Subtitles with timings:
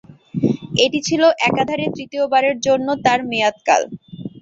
[0.83, 3.81] এটি ছিল একাধারে তৃতীয়বারের জন্য তার মেয়াদকাল।